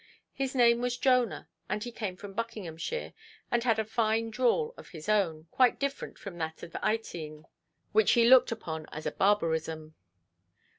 [0.33, 3.13] His name was Jonah, and he came from Buckinghamshire,
[3.51, 7.45] and had a fine drawl of his own, quite different from that of Ytene,
[7.91, 9.93] which he looked upon as a barbarism.